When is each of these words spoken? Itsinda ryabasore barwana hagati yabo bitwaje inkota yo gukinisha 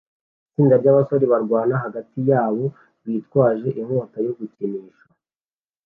Itsinda 0.47 0.75
ryabasore 0.81 1.25
barwana 1.33 1.75
hagati 1.83 2.17
yabo 2.29 2.65
bitwaje 3.03 3.67
inkota 3.81 4.17
yo 4.25 4.31
gukinisha 4.37 5.05